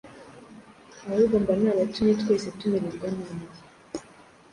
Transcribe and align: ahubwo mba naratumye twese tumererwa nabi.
ahubwo 1.05 1.35
mba 1.43 1.53
naratumye 1.61 2.13
twese 2.21 2.47
tumererwa 2.59 3.07
nabi. 3.15 3.45